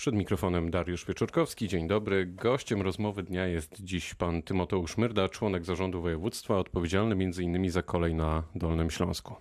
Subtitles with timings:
[0.00, 1.68] Przed mikrofonem Dariusz Wieczorkowski.
[1.68, 2.26] Dzień dobry.
[2.26, 7.70] Gościem rozmowy dnia jest dziś pan Tymoteusz Myrda, członek zarządu województwa, odpowiedzialny m.in.
[7.70, 9.34] za kolej na Dolnym Śląsku.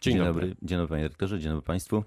[0.00, 0.48] Dzień, Dzień dobry.
[0.48, 0.56] dobry.
[0.62, 2.04] Dzień dobry panie rektorze, dzień dobry państwu.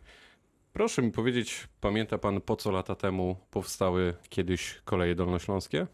[0.74, 5.88] Proszę mi powiedzieć, pamięta pan po co lata temu powstały kiedyś koleje dolnośląskie?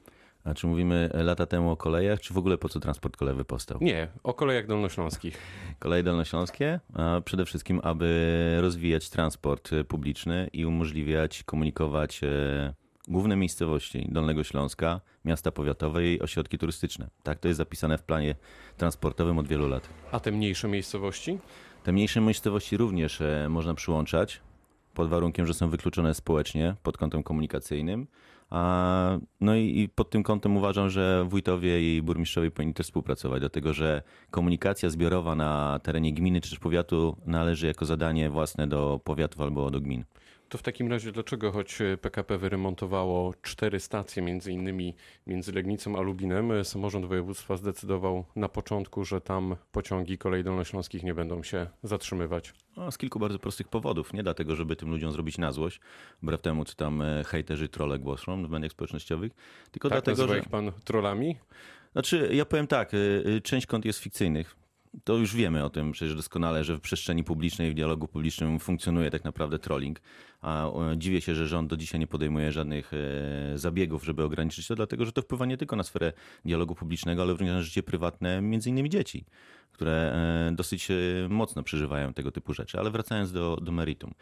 [0.44, 3.78] A czy mówimy lata temu o kolejach, czy w ogóle po co transport kolejowy powstał?
[3.82, 5.38] Nie, o kolejach dolnośląskich.
[5.80, 6.80] Koleje dolnośląskie?
[6.94, 12.74] A przede wszystkim, aby rozwijać transport publiczny i umożliwiać, komunikować e,
[13.08, 17.10] główne miejscowości Dolnego Śląska, miasta powiatowe i ośrodki turystyczne.
[17.24, 18.36] Tak to jest zapisane w planie
[18.78, 19.90] transportowym od wielu lat.
[20.12, 21.40] A te mniejsze miejscowości?
[21.84, 24.42] Te mniejsze miejscowości również e, można przyłączać
[24.94, 28.08] pod warunkiem, że są wykluczone społecznie pod kątem komunikacyjnym.
[28.50, 33.40] A, no i, i, pod tym kątem uważam, że wójtowie i burmistrzowie powinni też współpracować,
[33.40, 39.00] dlatego że komunikacja zbiorowa na terenie gminy czy też powiatu należy jako zadanie własne do
[39.04, 40.04] powiatów albo do gmin.
[40.50, 44.96] To w takim razie dlaczego, choć PKP wyremontowało cztery stacje, między innymi
[45.28, 51.14] między Legnicą a Lubinem, samorząd województwa zdecydował na początku, że tam pociągi kolei dolnośląskich nie
[51.14, 52.54] będą się zatrzymywać?
[52.78, 54.14] No, z kilku bardzo prostych powodów.
[54.14, 55.80] Nie dlatego, żeby tym ludziom zrobić na złość,
[56.24, 59.32] wbrew temu, co tam e, hejterzy, trole głoszą w mediach społecznościowych,
[59.72, 60.40] tylko tak, dlatego, że...
[60.40, 61.36] ich pan trollami?
[61.92, 62.98] Znaczy, ja powiem tak, e,
[63.36, 64.56] e, część kont jest fikcyjnych
[65.04, 69.12] to już wiemy o tym przecież doskonale, że w przestrzeni publicznej, w dialogu publicznym funkcjonuje
[69.12, 70.02] tak naprawdę trolling.
[70.42, 74.76] A dziwię się, że rząd do dzisiaj nie podejmuje żadnych e, zabiegów, żeby ograniczyć to,
[74.76, 76.14] dlatego że to wpływa nie tylko na sferę
[76.46, 79.26] dialogu publicznego, ale również na życie prywatne, między innymi dzieci,
[79.72, 80.96] które e, dosyć e,
[81.30, 82.80] mocno przeżywają tego typu rzeczy.
[82.80, 84.14] Ale wracając do, do meritum.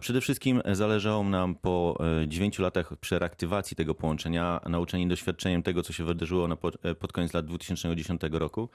[0.00, 6.04] Przede wszystkim zależało nam po 9 latach przereaktywacji tego połączenia, nauczeni doświadczeniem tego, co się
[6.04, 8.68] wydarzyło na pod, pod koniec lat 2010 roku,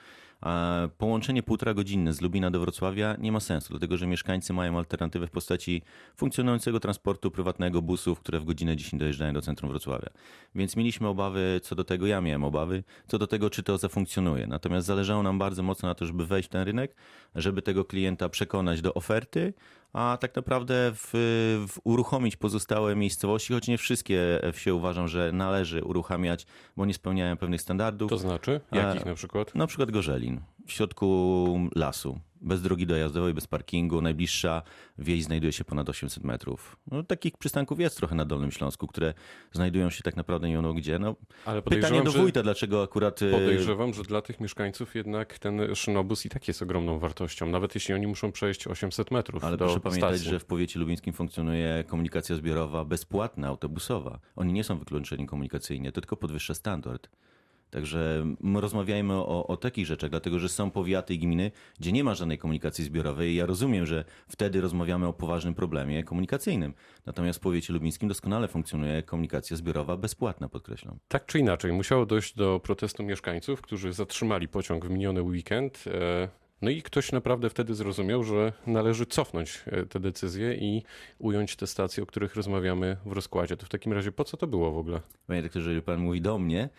[0.97, 5.27] Połączenie półtora godzinne z Lubina do Wrocławia nie ma sensu, dlatego że mieszkańcy mają alternatywę
[5.27, 5.81] w postaci
[6.15, 10.09] funkcjonującego transportu prywatnego, busów, które w godzinę 10 dojeżdżają do centrum Wrocławia.
[10.55, 14.47] Więc mieliśmy obawy co do tego, ja miałem obawy, co do tego, czy to zafunkcjonuje.
[14.47, 16.95] Natomiast zależało nam bardzo mocno na to, żeby wejść w ten rynek,
[17.35, 19.53] żeby tego klienta przekonać do oferty,
[19.93, 21.09] a tak naprawdę w,
[21.67, 26.45] w uruchomić pozostałe miejscowości, choć nie wszystkie wsie uważam, że należy uruchamiać,
[26.77, 28.09] bo nie spełniają pewnych standardów.
[28.09, 28.61] To znaczy?
[28.71, 29.55] Jakich na przykład?
[29.55, 34.01] Na przykład Gorzelin, w środku lasu bez drogi dojazdowej, bez parkingu.
[34.01, 34.61] Najbliższa
[34.97, 36.77] wieś znajduje się ponad 800 metrów.
[36.91, 39.13] No, takich przystanków jest trochę na Dolnym Śląsku, które
[39.51, 40.99] znajdują się tak naprawdę nie wiadomo gdzie.
[40.99, 41.15] No,
[41.45, 43.21] Ale pytanie do wójta, dlaczego akurat...
[43.21, 47.75] Y, podejrzewam, że dla tych mieszkańców jednak ten szynobus i tak jest ogromną wartością, nawet
[47.75, 50.01] jeśli oni muszą przejść 800 metrów Ale do proszę stacji.
[50.01, 54.19] pamiętać, że w powiecie lubińskim funkcjonuje komunikacja zbiorowa bezpłatna, autobusowa.
[54.35, 57.09] Oni nie są wykluczeni komunikacyjnie, to tylko podwyższa standard.
[57.71, 62.15] Także rozmawiajmy o, o takich rzeczach, dlatego że są powiaty i gminy, gdzie nie ma
[62.15, 66.73] żadnej komunikacji zbiorowej ja rozumiem, że wtedy rozmawiamy o poważnym problemie komunikacyjnym.
[67.05, 70.99] Natomiast w powiecie lubińskim doskonale funkcjonuje komunikacja zbiorowa bezpłatna, podkreślam.
[71.07, 75.83] Tak czy inaczej, musiało dojść do protestu mieszkańców, którzy zatrzymali pociąg w miniony weekend.
[76.61, 80.83] No i ktoś naprawdę wtedy zrozumiał, że należy cofnąć e, te decyzje i
[81.19, 83.57] ująć te stacje, o których rozmawiamy w rozkładzie.
[83.57, 85.01] To w takim razie po co to było w ogóle?
[85.27, 86.69] Panie doktorze, jeżeli pan mówi do mnie,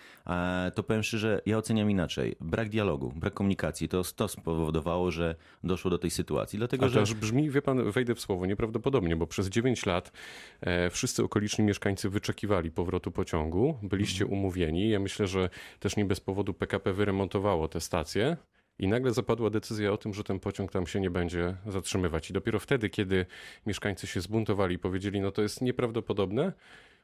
[0.75, 2.37] to powiem szczerze, ja oceniam inaczej.
[2.41, 5.35] Brak dialogu, brak komunikacji, to, to spowodowało, że
[5.65, 6.59] doszło do tej sytuacji.
[6.59, 7.15] Dlatego, A to że...
[7.15, 10.13] brzmi, wie pan, wejdę w słowo, nieprawdopodobnie, bo przez 9 lat
[10.61, 14.91] e, wszyscy okoliczni mieszkańcy wyczekiwali powrotu pociągu, byliście umówieni.
[14.91, 15.51] Ja myślę, że
[15.81, 18.37] też nie bez powodu PKP wyremontowało te stacje.
[18.83, 22.31] I nagle zapadła decyzja o tym, że ten pociąg tam się nie będzie zatrzymywać.
[22.31, 23.27] I dopiero wtedy, kiedy
[23.67, 26.53] mieszkańcy się zbuntowali i powiedzieli, no to jest nieprawdopodobne,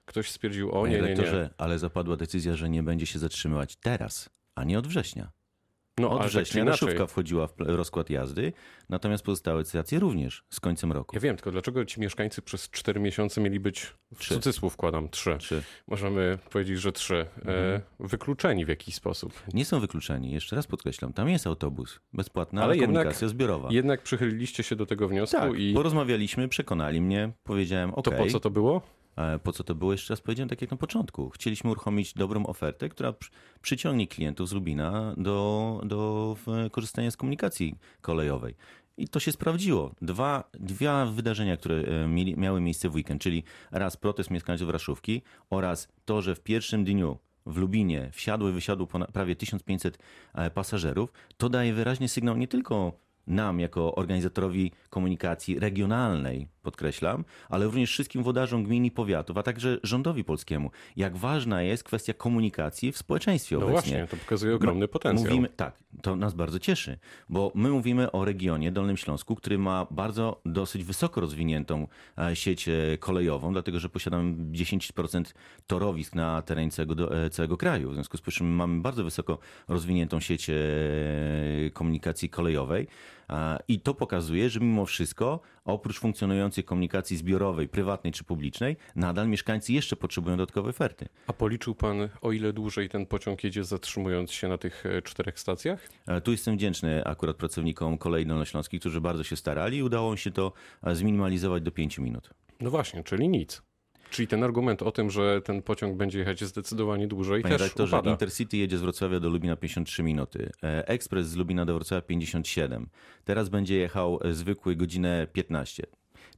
[0.05, 1.50] ktoś stwierdził, o nie, nie, nie.
[1.59, 5.31] Ale zapadła decyzja, że nie będzie się zatrzymywać teraz, a nie od września.
[5.99, 8.53] No, Od września tak Naszówka wchodziła w rozkład jazdy,
[8.89, 11.17] natomiast pozostałe stacje również z końcem roku.
[11.17, 14.35] Ja wiem, tylko dlaczego ci mieszkańcy przez cztery miesiące mieli być, w trzy.
[14.35, 15.37] cudzysłów wkładam, trzy.
[15.39, 15.63] trzy.
[15.87, 17.17] Możemy powiedzieć, że trzy.
[17.17, 17.81] E, mhm.
[18.01, 19.43] wykluczeni w jakiś sposób.
[19.55, 23.69] Nie są wykluczeni, jeszcze raz podkreślam, tam jest autobus, bezpłatna ale komunikacja jednak, zbiorowa.
[23.73, 25.75] Jednak przychyliliście się do tego wniosku tak, i...
[25.75, 28.05] porozmawialiśmy, przekonali mnie, powiedziałem ok.
[28.05, 28.98] To po co to było?
[29.19, 29.93] E, po co to było?
[29.93, 31.31] Jeszcze raz powiedziałem, tak jak na początku.
[31.31, 33.15] Chcieliśmy uruchomić dobrą ofertę, która
[33.62, 36.37] przyciągnie klientów z Lubina do, do
[36.73, 38.55] korzystania z komunikacji kolejowej.
[38.97, 39.94] I to się sprawdziło.
[40.03, 45.88] Dwa, dwa wydarzenia, które e, miały miejsce w weekend, czyli raz protest mieszkańców Raszówki oraz
[46.05, 49.99] to, że w pierwszym dniu w Lubinie wsiadły, wysiadło prawie 1500
[50.35, 52.93] e, pasażerów, to daje wyraźny sygnał nie tylko
[53.29, 59.79] nam jako organizatorowi komunikacji regionalnej, podkreślam, ale również wszystkim wodarzom gmin i powiatów, a także
[59.83, 63.81] rządowi polskiemu, jak ważna jest kwestia komunikacji w społeczeństwie No obecnie.
[63.81, 65.31] właśnie, to pokazuje ogromny potencjał.
[65.31, 66.99] Mówimy, tak, to nas bardzo cieszy,
[67.29, 71.87] bo my mówimy o regionie Dolnym Śląsku, który ma bardzo dosyć wysoko rozwiniętą
[72.19, 75.25] e, sieć e, kolejową, dlatego że posiadamy 10%
[75.67, 77.91] torowisk na terenie całego, e, całego kraju.
[77.91, 79.39] W związku z czym mamy bardzo wysoko
[79.69, 80.51] rozwiniętą sieć
[81.73, 82.87] komunikacji kolejowej.
[83.69, 89.73] I to pokazuje, że mimo wszystko, oprócz funkcjonującej komunikacji zbiorowej, prywatnej czy publicznej, nadal mieszkańcy
[89.73, 91.09] jeszcze potrzebują dodatkowej oferty.
[91.27, 95.41] A policzył pan, o ile dłużej ten pociąg jedzie, zatrzymując się na tych e, czterech
[95.41, 95.89] stacjach?
[96.07, 100.19] E, Tu jestem wdzięczny akurat pracownikom Kolei Dolnośląskiej, którzy bardzo się starali i udało mi
[100.19, 100.53] się to
[100.83, 102.31] e, zminimalizować do 5 minut.
[102.61, 103.63] No właśnie, czyli nic.
[104.10, 107.96] Czyli ten argument o tym, że ten pociąg będzie jechać zdecydowanie dłużej, Panie też rektorze,
[107.96, 108.10] upada.
[108.10, 112.88] Intercity jedzie z Wrocławia do Lubina 53 minuty, e, ekspres z Lubina do Wrocławia 57.
[113.25, 115.82] Teraz będzie jechał e, zwykły godzinę 15.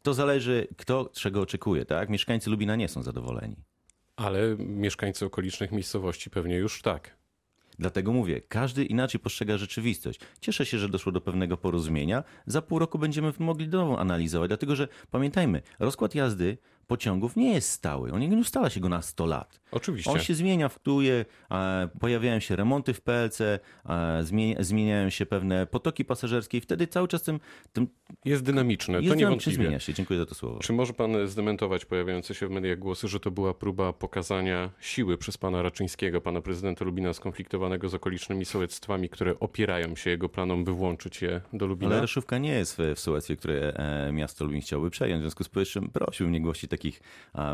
[0.03, 2.09] To zależy, kto czego oczekuje, tak?
[2.09, 3.57] Mieszkańcy Lubina nie są zadowoleni.
[4.17, 7.21] Ale mieszkańcy okolicznych miejscowości pewnie już tak.
[7.79, 10.21] Dlatego mówię, każdy inaczej postrzega rzeczywistość.
[10.41, 12.25] Cieszę się, że doszło do pewnego porozumienia.
[12.47, 16.59] Za pół roku będziemy mogli nową analizować, dlatego że pamiętajmy, rozkład jazdy
[16.95, 18.13] pociągów nie jest stały.
[18.13, 19.61] On nie ustala się go na 100 lat.
[19.73, 20.11] Oczywiście.
[20.11, 23.61] On się zmienia, wktuje, e, pojawiają się remonty w PLC,
[24.23, 27.41] zmienia- zmieniają się pewne potoki pasażerskie i wtedy cały czas tym,
[27.73, 27.89] tym
[28.25, 29.57] Jest dynamiczny, jest to niewątpliwie.
[29.65, 29.95] zmienia się.
[29.95, 30.59] Dziękuję za to słowo.
[30.59, 35.19] Czy może pan zdementować pojawiające się w mediach głosy, że to była próba pokazania siły
[35.19, 40.65] przez pana Raczyńskiego, pana prezydenta Lubina skonfliktowanego z okolicznymi sołectwami, które opierają się jego planom,
[40.65, 41.93] by włączyć je do Lubina?
[41.93, 43.73] Ale Reszówka nie jest w, w sołectwie, które
[44.09, 45.21] e, miasto Lubin chciałoby przejąć.
[45.21, 47.01] W związku z powyższym prosiłbym nie głosić takich,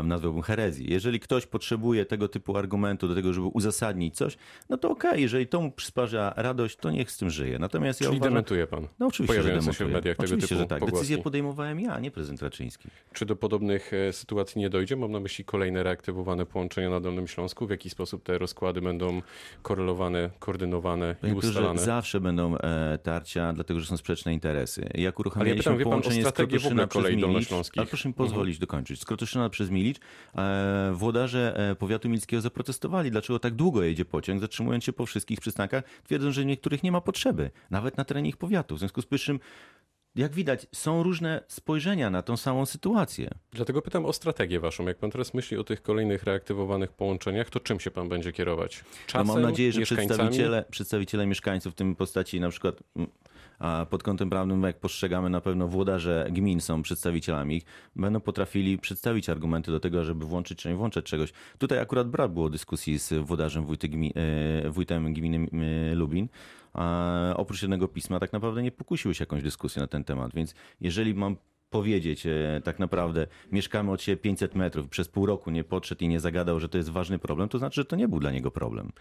[0.03, 0.91] nazwałbym herezji.
[0.91, 4.37] Jeżeli ktoś potrzebuje tego typu argumentu do tego, żeby uzasadnić coś,
[4.69, 7.59] no to okej, jeżeli to mu przysparza radość, to niech z tym żyje.
[7.59, 8.33] Natomiast ja Czyli uważam...
[8.33, 8.87] dementuje pan.
[8.99, 10.79] No oczywiście, że pojawiające się w mediach tego Oczywiście, typu że tak.
[10.79, 10.95] pogłoski.
[10.97, 12.89] Decyzję podejmowałem ja, nie prezydent Raczyński.
[13.13, 14.95] Czy do podobnych e, sytuacji nie dojdzie?
[14.95, 17.67] Mam na myśli kolejne reaktywowane połączenia na Dolnym Śląsku.
[17.67, 19.21] W jaki sposób te rozkłady będą
[19.61, 21.81] korelowane, koordynowane i Panie doktorze, ustalane?
[21.81, 24.89] zawsze będą e, tarcia, dlatego że są sprzeczne interesy.
[24.93, 27.79] Jak uruchamialiśmy pytam, wie pan, o połączenie strategię w ogóle kolei dolnośląskich.
[27.79, 28.99] ale proszę mi pozwolić dokończyć.
[29.07, 29.97] Krotoszyna przez Milicz
[30.35, 35.39] e, włodarze e, powiatu milskiego zaprotestowali, dlaczego tak długo jedzie pociąg, zatrzymując się po wszystkich
[35.39, 38.75] przystankach, twierdząc, że niektórych nie ma potrzeby, nawet na terenie ich powiatu.
[38.75, 39.39] W związku z powyższym,
[40.17, 43.29] jak widać, są różne spojrzenia na tą samą sytuację.
[43.51, 44.87] Dlatego pytam o strategię waszą.
[44.87, 48.83] Jak pan teraz myśli o tych kolejnych reaktywowanych połączeniach, to czym się pan będzie kierować?
[48.83, 52.83] No Czasem, mam nadzieję, że przedstawiciele, przedstawiciele mieszkańców, w tym postaci na przykład
[53.89, 57.61] pod kątem prawnym, jak postrzegamy na pewno włodarze gmin są przedstawicielami
[57.95, 61.33] będą potrafili przedstawić argumenty do tego, żeby włączyć czy nie włączać czegoś.
[61.57, 64.13] Tutaj akurat brak było dyskusji z włodarzem wójty gmi,
[64.65, 65.47] e, wójtem gminy
[65.91, 66.27] e, Lubin.
[66.73, 70.55] A oprócz jednego pisma tak naprawdę nie pokusiły się jakąś dyskusję na ten temat, więc
[70.81, 71.35] jeżeli mam
[71.69, 76.07] powiedzieć e, tak naprawdę mieszkamy od siebie 500 metrów przez pół roku nie podszedł i
[76.07, 78.51] nie zagadał, że to jest ważny problem, to znaczy, że to nie był dla niego
[78.51, 78.91] problem.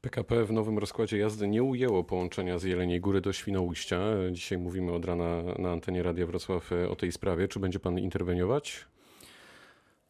[0.00, 4.00] PKP w nowym rozkładzie jazdy nie ujęło połączenia z Jeleniej Góry do Świnoujścia.
[4.32, 7.48] Dzisiaj mówimy od rana na antenie Radia Wrocław e, o tej sprawie.
[7.48, 8.86] Czy będzie pan interweniować?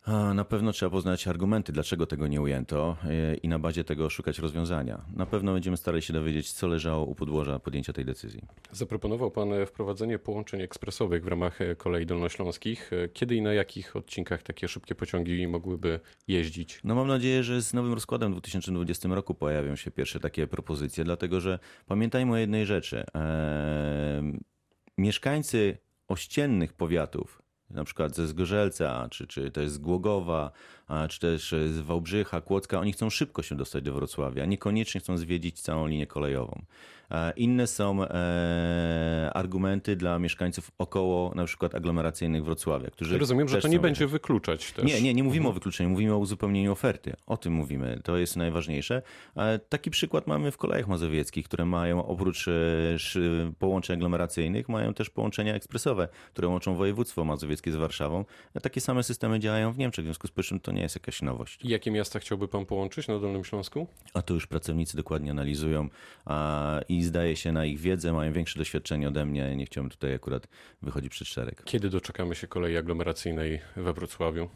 [0.06, 4.39] Na pewno trzeba poznać argumenty, dlaczego tego nie ujęto e, i na bazie tego szukać
[4.39, 5.05] rozwiązania.
[5.17, 8.43] Na pewno będziemy starali się dowiedzieć, co leżało u podłoża podjęcia tej decyzji.
[8.73, 12.91] Zaproponował pan e, wprowadzenie połączeń ekspresowych w ramach e, kolei dolnośląskich.
[13.12, 16.81] Kiedy i na jakich odcinkach takie szybkie pociągi mogłyby jeździć?
[16.85, 21.05] No mam nadzieję, że z nowym rozkładem w 2020 roku pojawią się pierwsze takie propozycje,
[21.05, 23.05] dlatego że pamiętajmy o jednej rzeczy.
[23.15, 24.41] Eee,
[24.99, 25.79] mieszkańcy
[26.09, 27.44] ościennych powiatów,
[27.75, 30.50] na przykład ze Zgorzelca, czy, czy też z Głogowa,
[31.09, 35.61] czy też z Wałbrzycha, Kłodzka, oni chcą szybko się dostać do Wrocławia, niekoniecznie chcą zwiedzić
[35.61, 36.62] całą linię kolejową.
[37.11, 43.61] E, Inne są e, argumenty dla mieszkańców około na przykład aglomeracyjnych Wrocławia, którzy Rozumiem, że
[43.61, 44.85] to nie będzie wykluczać też.
[44.85, 47.12] nie, nie, nie mówimy o wykluczeniu, mówimy o uzupełnieniu oferty.
[47.26, 49.02] O tym mówimy, to jest najważniejsze.
[49.37, 52.52] E, Taki przykład mamy w kolejach mazowieckich, które mają oprócz e,
[53.59, 58.25] połączeń aglomeracyjnych, mają też połączenia ekspresowe, które łączą województwo mazowieckie z Warszawą.
[58.62, 61.64] Takie same systemy działają w Niemczech, w związku z powyższym to nie jest jakaś nowość.
[61.64, 63.87] I jakie miasta chciałby pan połączyć na Dolnym Śląsku?
[64.14, 65.88] A to już pracownicy dokładnie analizują
[66.25, 69.56] a, i zdaje się na ich wiedzę, mają większe doświadczenie ode mnie.
[69.56, 70.49] Nie chciałbym tutaj akurat
[70.83, 71.64] wychodzić przed szereg.
[71.64, 74.49] Kiedy doczekamy się kolei aglomeracyjnej we Wrocławiu?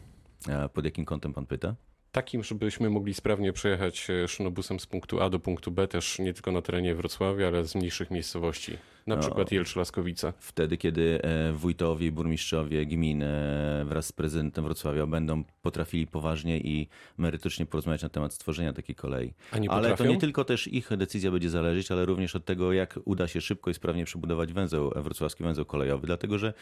[0.53, 1.75] A pod jakim kątem pan pyta?
[2.11, 6.33] Takim, żebyśmy mogli sprawnie przejechać e, szynobusem z punktu A do punktu B, też nie
[6.33, 8.77] tylko na terenie Wrocławia, ale z mniejszych miejscowości
[9.15, 10.33] Na przykład Jelcz-Laskowice.
[10.39, 16.57] Wtedy, kiedy e, wójtowie i burmistrzowie gmin e, wraz z prezydentem Wrocławia będą potrafili poważnie
[16.57, 16.87] i
[17.17, 19.33] merytorycznie porozmawiać na temat stworzenia takiej kolei.
[19.69, 23.27] Ale to nie tylko też ich decyzja będzie zależeć, ale również od tego, jak uda
[23.27, 26.07] się szybko i sprawnie przebudować węzeł, e, wrocławski węzeł kolejowy.
[26.07, 26.53] Dlatego, że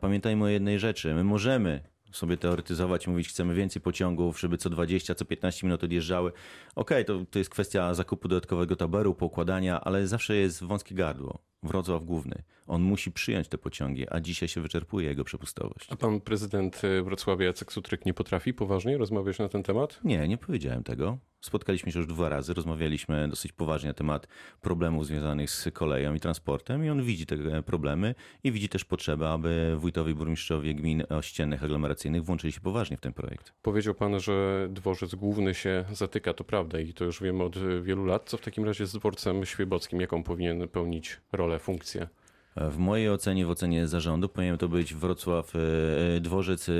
[0.00, 1.14] pamiętajmy o jednej rzeczy.
[1.14, 1.80] My możemy
[2.16, 6.32] sobie teoretyzować, mówić, chcemy więcej pociągów, żeby co 20, co 15 minut odjeżdżały.
[6.74, 11.38] Okej, to, to jest kwestia zakupu dodatkowego taboru, poukładania, ale zawsze jest wąskie gardło.
[11.66, 12.42] Wrocław główny.
[12.66, 15.92] On musi przyjąć te pociągi, a dzisiaj się wyczerpuje jego przepustowość.
[15.92, 20.00] A pan prezydent e, Wrocławia Jacek Sutryk nie potrafi poważnie rozmawiać na ten temat?
[20.04, 21.18] Nie, nie powiedziałem tego.
[21.40, 24.28] Spotkaliśmy się już dwa razy, rozmawialiśmy dosyć poważnie na temat
[24.60, 28.84] problemów związanych z koleją i transportem i on widzi te e, problemy i widzi też
[28.84, 33.52] potrzebę, aby wójtowie burmistrzowie gmin ościennych, aglomeracyjnych włączyli się poważnie w ten projekt.
[33.62, 37.82] Powiedział pan, że dworzec główny się zatyka, to prawda i to już wiemy od e,
[37.82, 38.22] wielu lat.
[38.30, 40.00] Co w takim razie z dworcem świebockim?
[40.00, 42.08] Jaką powinien pełnić rolę, funkcję?
[42.56, 46.72] W mojej ocenie, w ocenie zarządu powinien to być Wrocław e, dworzec e,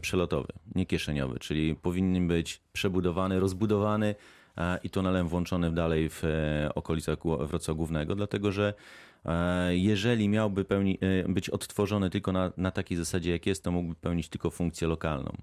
[0.00, 4.14] przelotowy, nie kieszeniowy, czyli powinien być przebudowany, rozbudowany
[4.58, 8.74] e, i tunelem włączony dalej w e, okolicach Wrocław Głównego, dlatego że
[9.24, 13.70] e, jeżeli miałby pełni, e, być odtworzony tylko na, na takiej zasadzie jak jest, to
[13.70, 15.36] mógłby pełnić tylko funkcję lokalną.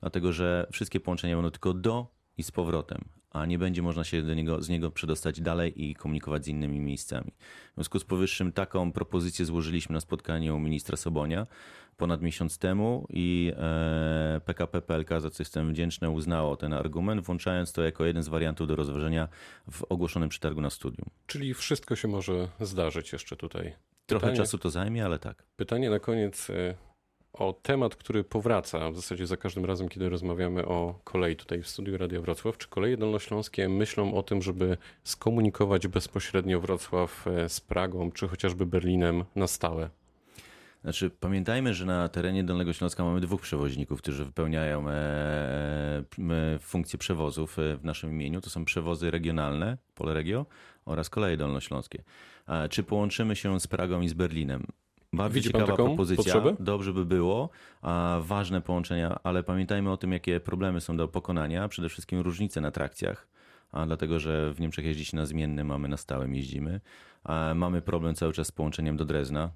[0.00, 4.22] Dlatego, że wszystkie połączenia będą tylko do i z powrotem, a nie będzie można się
[4.22, 7.32] do niego, z niego przedostać dalej i komunikować z innymi miejscami.
[7.72, 11.46] W związku z powyższym taką propozycję złożyliśmy na spotkaniu ministra Sobonia
[11.96, 17.72] ponad miesiąc temu i e, PKP PLK, za co jestem wdzięczny, uznało ten argument, włączając
[17.72, 19.28] to jako jeden z wariantów do rozważenia
[19.70, 21.06] w ogłoszonym przetargu na studium.
[21.26, 23.72] Czyli wszystko się może zdarzyć jeszcze tutaj.
[24.06, 25.42] Trochę Pytanie- czasu to zajmie, ale tak.
[25.56, 26.74] Pytanie na koniec e,
[27.32, 31.68] o temat, który powraca w zasadzie za każdym razem, kiedy rozmawiamy o kolei tutaj w
[31.68, 32.58] studiu Radia Wrocław.
[32.58, 38.66] Czy koleje dolnośląskie myślą o tym, żeby skomunikować bezpośrednio Wrocław e, z Pragą, czy chociażby
[38.66, 39.90] Berlinem na stałe?
[40.82, 46.98] Znaczy, pamiętajmy, że na terenie Dolnego Śląska mamy dwóch przewoźników, którzy wypełniają e, e, funkcje
[46.98, 48.40] przewozów w naszym imieniu.
[48.40, 50.46] To są przewozy regionalne, Polregio
[50.84, 52.02] oraz koleje dolnośląskie.
[52.70, 54.66] Czy połączymy się z Pragą i z Berlinem?
[55.12, 56.24] Bardzo Widzi ciekawa propozycja.
[56.24, 56.56] potrzebę?
[56.60, 57.50] Dobrze by było,
[57.82, 61.68] a ważne połączenia, ale pamiętajmy o tym, jakie problemy są do pokonania.
[61.68, 63.28] Przede wszystkim różnice na trakcjach,
[63.72, 66.80] a dlatego, że w Niemczech jeździ się na zmiennym, mamy na stałym jeździmy.
[67.54, 69.50] Mamy problem cały czas z połączeniem do Drezna.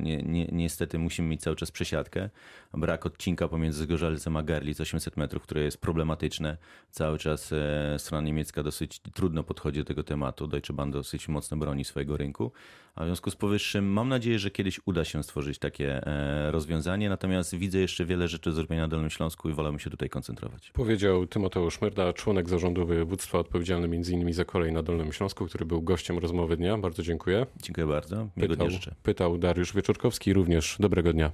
[0.00, 2.30] Nie, nie, niestety musimy mieć cały czas przesiadkę.
[2.74, 6.56] Brak odcinka pomiędzy Zgorzelcem a Gerlitz 800 metrów, które jest problematyczne.
[6.90, 10.46] Cały czas e, strona niemiecka dosyć trudno podchodzi do tego tematu.
[10.46, 12.52] Deutsche Bahn dosyć mocno broni swojego rynku.
[12.94, 17.08] A w związku z powyższym mam nadzieję, że kiedyś uda się stworzyć takie e, rozwiązanie.
[17.08, 20.70] Natomiast widzę jeszcze wiele rzeczy do zrobienia na Dolnym Śląsku i wolałbym się tutaj koncentrować.
[20.70, 24.32] Powiedział Tymoteusz Myrda, członek zarządu województwa odpowiedzialny m.in.
[24.32, 26.78] za kolej na Dolnym Śląsku, który był gościem rozmowy dnia.
[26.78, 27.46] Bardzo dziękuję.
[27.62, 28.16] Dziękuję bardzo.
[28.16, 28.94] Miłego Pytał, dnia życzę.
[29.02, 31.32] pytał Dariusz Wieczorkowski, również dobrego dnia.